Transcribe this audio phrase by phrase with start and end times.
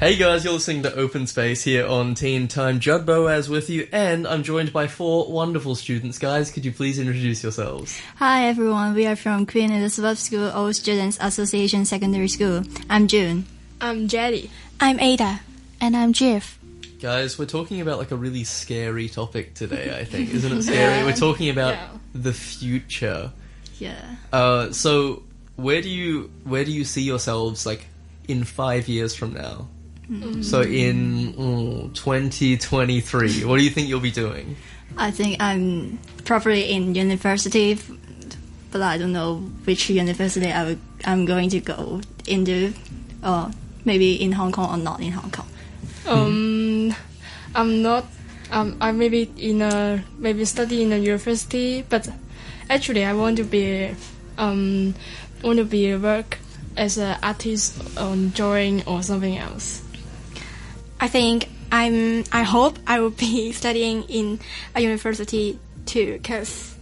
[0.00, 2.80] Hey guys, you're listening to Open Space here on Teen Time.
[2.80, 6.18] Judd Boaz with you, and I'm joined by four wonderful students.
[6.18, 8.00] Guys, could you please introduce yourselves?
[8.16, 12.62] Hi everyone, we are from Queen Elizabeth School Old Students Association Secondary School.
[12.88, 13.44] I'm June.
[13.78, 14.50] I'm Jelly.
[14.80, 15.40] I'm Ada.
[15.82, 16.58] And I'm Jeff.
[17.02, 20.30] Guys, we're talking about like a really scary topic today, I think.
[20.32, 20.78] Isn't it scary?
[20.78, 21.04] Yeah.
[21.04, 21.88] We're talking about yeah.
[22.14, 23.32] the future.
[23.78, 24.16] Yeah.
[24.32, 25.24] Uh, so
[25.56, 27.84] where do you where do you see yourselves like
[28.28, 29.68] in five years from now?
[30.10, 30.44] Mm.
[30.44, 34.56] So in mm, 2023, what do you think you'll be doing?
[34.98, 37.78] I think I'm probably in university,
[38.72, 42.74] but I don't know which university I am going to go into,
[43.24, 43.52] or
[43.84, 45.46] maybe in Hong Kong or not in Hong Kong.
[46.06, 46.94] Um,
[47.54, 48.06] I'm not.
[48.50, 52.08] Um, I maybe in a maybe study in a university, but
[52.68, 53.94] actually I want to be
[54.38, 54.94] um
[55.44, 56.38] want to be work
[56.76, 59.82] as an artist on drawing or something else.
[61.00, 62.24] I think I'm.
[62.30, 64.38] I hope I will be studying in
[64.74, 66.76] a university too, because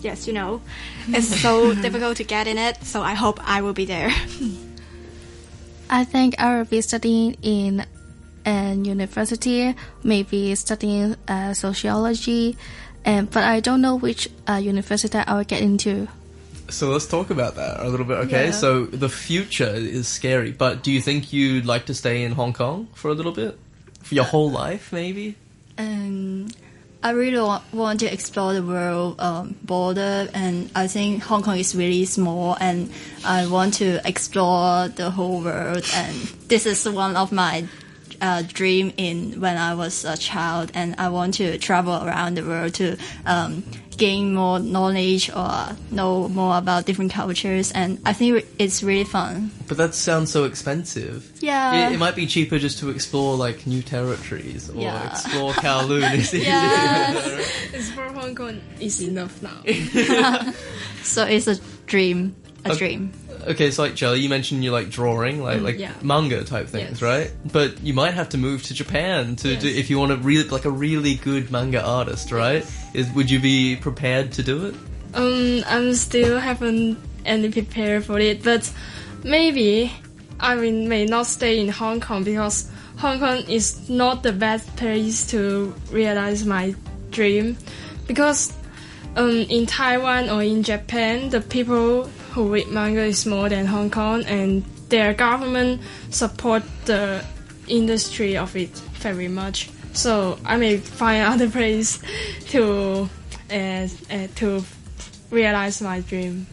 [0.00, 0.60] yes, you know,
[1.08, 2.84] it's so difficult to get in it.
[2.84, 4.10] So I hope I will be there.
[5.90, 7.86] I think I will be studying in
[8.44, 12.58] an university, maybe studying uh, sociology,
[13.04, 16.08] and but I don't know which uh, university I will get into.
[16.70, 18.46] So let's talk about that a little bit, okay?
[18.46, 18.50] Yeah.
[18.52, 22.52] So the future is scary, but do you think you'd like to stay in Hong
[22.52, 23.58] Kong for a little bit?
[24.02, 25.36] For your whole life, maybe?
[25.78, 26.48] Um,
[27.02, 27.38] I really
[27.72, 32.56] want to explore the world um, border, and I think Hong Kong is really small,
[32.60, 32.90] and
[33.24, 36.14] I want to explore the whole world, and
[36.48, 37.66] this is one of my
[38.20, 42.42] uh, dream in when I was a child, and I want to travel around the
[42.42, 43.62] world to um,
[43.98, 49.50] gain more knowledge or know more about different cultures, and I think it's really fun.
[49.66, 51.30] But that sounds so expensive.
[51.40, 55.10] Yeah, it, it might be cheaper just to explore like new territories or yeah.
[55.10, 56.32] explore Kowloon.
[56.44, 59.62] yeah, explore Hong Kong is enough now.
[61.02, 62.34] so it's a dream,
[62.64, 62.78] a okay.
[62.78, 63.12] dream.
[63.46, 65.92] Okay, so like Jelly, you mentioned you like drawing, like mm, like yeah.
[66.02, 67.02] manga type things, yes.
[67.02, 67.30] right?
[67.50, 69.62] But you might have to move to Japan to yes.
[69.62, 72.66] do if you want to really like a really good manga artist, right?
[72.94, 74.74] Is would you be prepared to do it?
[75.14, 78.70] Um, I'm still haven't any prepared for it, but
[79.24, 79.92] maybe
[80.40, 84.74] I mean may not stay in Hong Kong because Hong Kong is not the best
[84.76, 86.74] place to realize my
[87.10, 87.56] dream
[88.06, 88.52] because
[89.16, 93.90] um, in Taiwan or in Japan, the people who read manga is more than Hong
[93.90, 97.24] Kong, and their government support the
[97.66, 99.70] industry of it very much.
[99.92, 101.98] So I may find other place
[102.50, 103.08] to
[103.50, 104.64] uh, uh, to
[105.30, 106.46] realize my dream.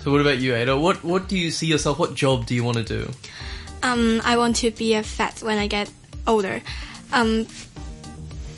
[0.00, 0.76] So what about you, Ada?
[0.76, 1.98] What what do you see yourself?
[1.98, 3.10] What job do you want to do?
[3.82, 5.90] Um, I want to be a vet when I get
[6.26, 6.62] older.
[7.12, 7.46] Um,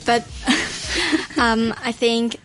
[0.05, 0.25] but
[1.37, 2.37] um, I think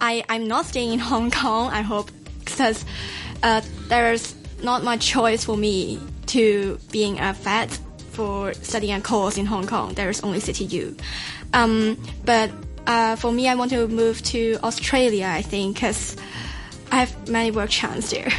[0.00, 1.70] I I'm not staying in Hong Kong.
[1.70, 2.10] I hope
[2.44, 2.84] because
[3.42, 7.78] uh, there's not much choice for me to being a vet
[8.12, 9.94] for studying a course in Hong Kong.
[9.94, 10.98] There's only CityU.
[11.52, 12.50] Um, but
[12.86, 16.16] uh, for me, I want to move to Australia, I think, because
[16.90, 18.30] I have many work chance there.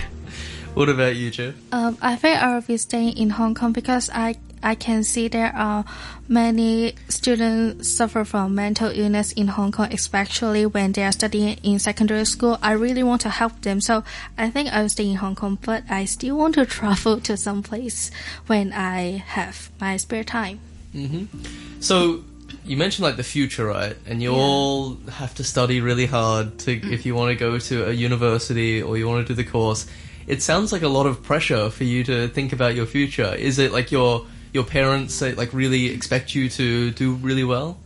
[0.74, 1.54] What about you, Jeff?
[1.72, 5.28] Um, I think I will be staying in Hong Kong because I I can see
[5.28, 5.86] there are
[6.28, 11.80] many students suffer from mental illness in Hong Kong, especially when they are studying in
[11.80, 12.58] secondary school.
[12.62, 14.04] I really want to help them, so
[14.38, 17.62] I think I'll stay in Hong Kong, but I still want to travel to some
[17.62, 18.10] place
[18.48, 20.60] when I have my spare time.
[20.96, 21.82] Mm-hmm.
[21.82, 22.24] So
[22.66, 23.96] you mentioned like the future, right?
[24.06, 24.40] And you yeah.
[24.40, 26.92] all have to study really hard to mm.
[26.92, 29.86] if you want to go to a university or you want to do the course.
[30.26, 33.36] It sounds like a lot of pressure for you to think about your future.
[33.36, 37.78] Is it like your your parents like really expect you to do really well?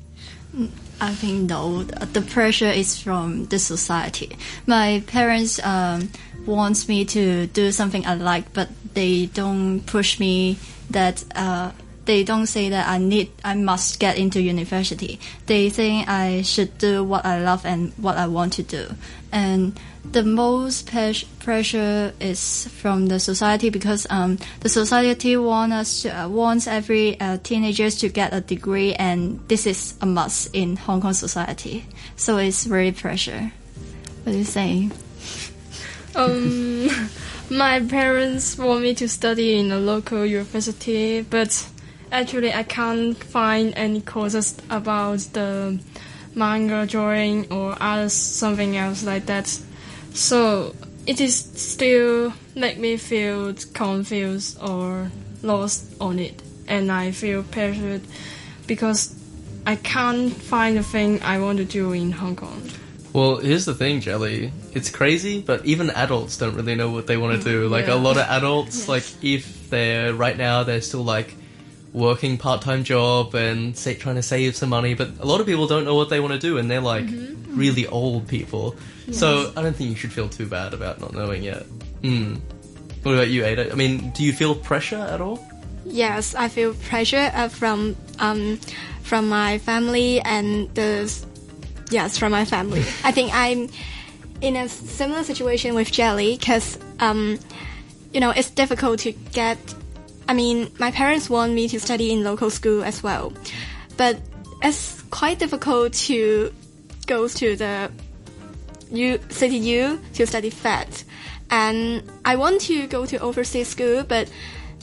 [1.00, 1.83] I think no.
[1.83, 4.38] The pressure is from the society.
[4.66, 6.09] My parents um,
[6.45, 10.57] wants me to do something I like, but they don't push me
[10.89, 11.23] that.
[11.35, 11.72] Uh,
[12.07, 15.19] they don't say that I need, I must get into university.
[15.45, 18.88] They think I should do what I love and what I want to do.
[19.31, 20.89] And the most
[21.39, 27.19] pressure is from the society because um, the society want us to, uh, wants every
[27.19, 31.86] uh, teenagers to get a degree, and this is a must in Hong Kong society.
[32.15, 33.51] So it's very pressure.
[34.24, 34.89] What do you say?
[36.15, 36.89] Um,
[37.51, 41.69] my parents want me to study in a local university, but
[42.12, 45.80] actually I can't find any courses about the
[46.36, 49.48] manga drawing or other something else like that
[50.13, 50.74] so
[51.06, 55.09] it is still make me feel confused or
[55.42, 56.42] lost on it.
[56.68, 58.01] and I feel pressured
[58.68, 59.15] because
[59.65, 62.62] I can't find the thing I want to do in Hong Kong.
[63.13, 64.51] Well, here's the thing, Jelly.
[64.74, 67.68] It's crazy, but even adults don't really know what they want to do.
[67.69, 67.95] Like Yeah.
[67.95, 71.36] a lot of adults, like if they're right now, they're still like
[71.94, 74.94] working part-time job and say, trying to save some money.
[74.94, 77.06] But a lot of people don't know what they want to do, and they're like
[77.48, 78.75] really old people.
[79.12, 81.66] So I don't think you should feel too bad about not knowing yet.
[82.01, 82.42] Mm.
[83.04, 83.72] What about you, Ada?
[83.72, 85.39] I mean, do you feel pressure at all?
[85.86, 88.57] Yes, I feel pressure uh, from um,
[89.04, 91.10] from my family and the
[91.89, 92.81] yes from my family.
[93.04, 93.69] I think I'm
[94.42, 97.39] in a similar situation with Jelly because um,
[98.12, 99.57] you know it's difficult to get.
[100.27, 103.33] I mean, my parents want me to study in local school as well,
[103.95, 104.19] but
[104.62, 106.53] it's quite difficult to
[107.06, 107.91] go to the
[108.91, 111.03] U City U to study FET,
[111.50, 114.29] and I want to go to overseas school, but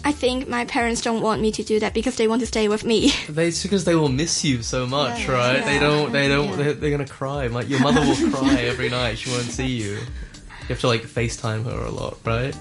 [0.07, 2.69] I think my parents don't want me to do that because they want to stay
[2.69, 3.11] with me.
[3.29, 5.65] They, it's because they will miss you so much, Yeah, right?
[5.65, 6.13] They don't.
[6.13, 6.49] They don't.
[6.51, 6.57] Yeah.
[6.57, 7.47] They're, they're gonna cry.
[7.47, 9.19] Like your mother will cry every night.
[9.19, 9.93] She won't see you.
[9.93, 12.55] You have to like FaceTime her a lot, right?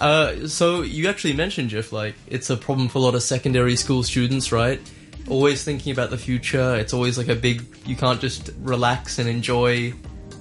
[0.00, 3.76] Uh, so you actually mentioned Jeff, like it's a problem for a lot of secondary
[3.76, 4.80] school students, right?
[5.28, 6.74] Always thinking about the future.
[6.76, 7.64] It's always like a big.
[7.86, 9.94] You can't just relax and enjoy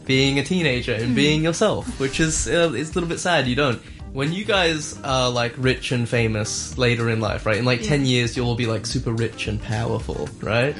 [0.06, 3.48] being a teenager and being yourself, which is uh, it's a little bit sad.
[3.48, 3.82] You don't.
[4.14, 7.58] When you guys are like rich and famous later in life, right?
[7.58, 10.76] In like ten years, you'll all be like super rich and powerful, right?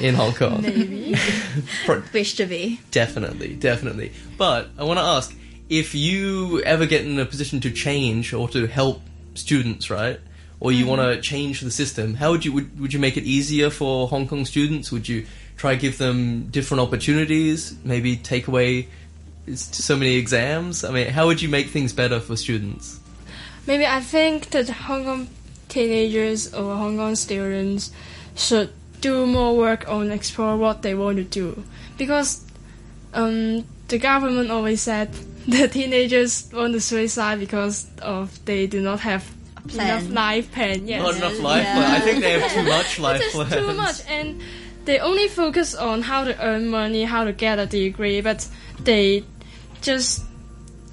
[0.00, 1.16] In Hong Kong, Maybe.
[2.12, 2.78] Wish to be.
[2.90, 4.12] Definitely, definitely.
[4.38, 5.34] But I want to ask
[5.68, 9.02] if you ever get in a position to change or to help
[9.34, 10.20] students, right?
[10.58, 13.24] Or you want to change the system, how would you would, would you make it
[13.24, 14.90] easier for Hong Kong students?
[14.90, 15.26] Would you
[15.56, 17.76] try to give them different opportunities?
[17.84, 18.88] Maybe take away
[19.54, 20.82] so many exams?
[20.82, 23.00] I mean, how would you make things better for students?
[23.66, 25.28] Maybe I think that Hong Kong
[25.68, 27.90] teenagers or Hong Kong students
[28.34, 31.62] should do more work on explore what they want to do
[31.98, 32.44] because
[33.12, 35.10] um, the government always said
[35.60, 39.24] the teenagers want to suicide because of they do not have
[39.68, 39.86] plan.
[40.02, 40.86] enough life plan.
[40.88, 41.02] Yes.
[41.02, 41.74] Not enough life Yeah.
[41.76, 41.90] plan.
[41.90, 43.52] I think they have too much life It's plans.
[43.54, 44.40] too much, and
[44.84, 48.46] they only focus on how to earn money, how to get a degree, but
[48.80, 49.24] they
[49.82, 50.22] just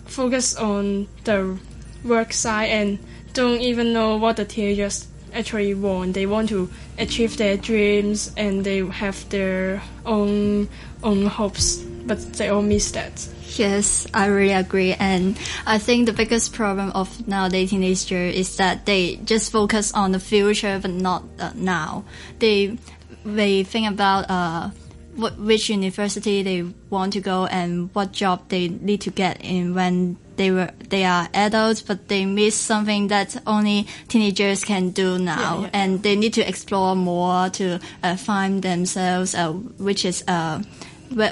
[0.05, 1.57] focus on the
[2.03, 2.99] work side and
[3.33, 6.13] don't even know what the teenagers actually want.
[6.13, 10.69] They want to achieve their dreams and they have their own
[11.03, 13.27] own hopes, but they all miss that.
[13.57, 14.93] Yes, I really agree.
[14.93, 15.37] And
[15.67, 20.19] I think the biggest problem of nowadays teenager is that they just focus on the
[20.19, 22.05] future, but not uh, now.
[22.39, 22.77] They
[23.25, 24.69] they think about uh,
[25.15, 29.73] what, which university they want to go and what job they need to get in
[29.75, 35.17] when they were they are adults, but they miss something that only teenagers can do
[35.17, 35.69] now, Yeah, yeah.
[35.73, 40.61] and they need to explore more to uh, find themselves, uh, which is uh,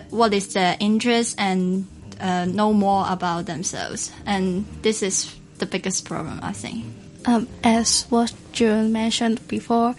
[0.10, 1.88] what is their interest and
[2.20, 4.12] uh, know more about themselves.
[4.26, 6.86] And this is the biggest problem, I think.
[7.26, 9.96] Um, as what June mentioned before,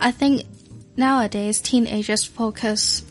[0.00, 0.42] I think
[0.96, 3.02] nowadays teenagers focus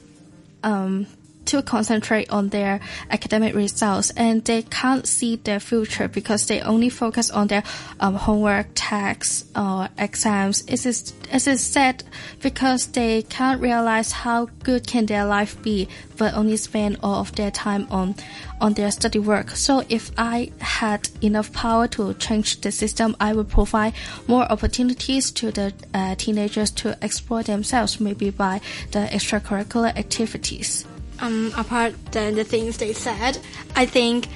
[0.64, 1.08] um,
[1.54, 2.80] to concentrate on their
[3.12, 7.62] academic results and they can't see their future because they only focus on their
[8.00, 10.62] um, homework, tasks, or exams.
[10.62, 12.04] It is, it is sad
[12.42, 17.36] because they can't realize how good can their life be, but only spend all of
[17.36, 18.16] their time on
[18.60, 19.52] on their study work.
[19.52, 23.94] So if I had enough power to change the system, I would provide
[24.26, 30.88] more opportunities to the uh, teenagers to explore themselves, maybe by the extracurricular activities.
[31.24, 33.40] Um, apart than the things they said,
[33.76, 34.28] I think,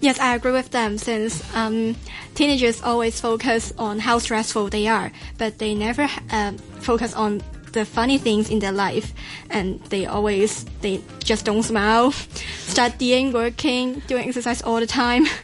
[0.00, 1.96] yes, I agree with them since um,
[2.34, 7.84] teenagers always focus on how stressful they are, but they never uh, focus on the
[7.84, 9.12] funny things in their life,
[9.48, 12.12] and they always they just don't smile,
[12.58, 15.26] studying, working, doing exercise all the time.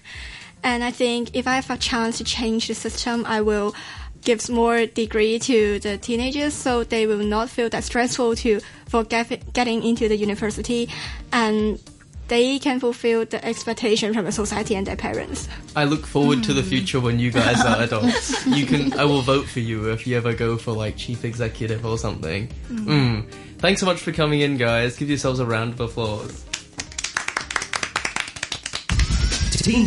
[0.64, 3.72] And I think if I have a chance to change the system, I will
[4.26, 9.04] give more degree to the teenagers so they will not feel that stressful to for
[9.04, 10.90] get, getting into the university
[11.32, 11.80] and
[12.26, 15.48] they can fulfill the expectation from the society and their parents.
[15.76, 18.44] I look forward to the future when you guys are adults.
[18.46, 21.86] You can, I will vote for you if you ever go for like chief executive
[21.86, 22.48] or something.
[22.68, 23.30] Mm.
[23.58, 24.96] Thanks so much for coming in, guys.
[24.96, 26.44] Give yourselves a round of applause.
[29.52, 29.84] Teen